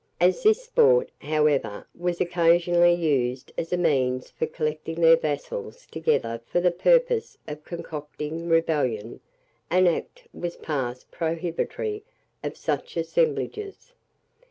[0.19, 6.41] As this sport, however, was occasionally used as a means for collecting their vassals together
[6.47, 9.19] for the purpose of concocting rebellion,
[9.69, 12.03] an act was passed prohibitory
[12.43, 13.93] of such assemblages.